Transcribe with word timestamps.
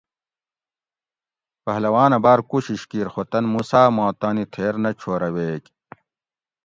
پہلوانہ 1.63 2.17
باۤر 2.23 2.39
کوشش 2.51 2.81
کیر 2.89 3.07
خو 3.13 3.21
تن 3.31 3.43
موسیٰ 3.53 3.85
ما 3.95 4.05
تانی 4.19 4.45
تھیر 4.53 4.73
نہ 4.83 4.91
چھورہ 4.99 5.29
ویگ 5.35 5.63